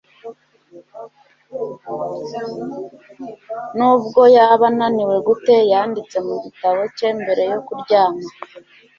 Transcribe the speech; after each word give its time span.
Nubwo 3.75 4.21
yaba 4.35 4.65
ananiwe 4.71 5.17
gute 5.27 5.55
yanditse 5.71 6.17
mu 6.27 6.35
gitabo 6.43 6.81
cye 6.97 7.09
mbere 7.19 7.43
yo 7.51 7.59
kuryama 7.65 8.23